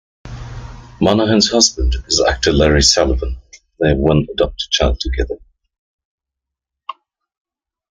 Monahan's 0.99 1.51
husband 1.51 1.93
is 2.07 2.19
actor 2.27 2.51
Larry 2.51 2.81
Sullivan; 2.81 3.37
they 3.79 3.89
have 3.89 3.97
one 3.99 4.25
adopted 4.33 4.71
child 4.71 4.99
together. 4.99 5.35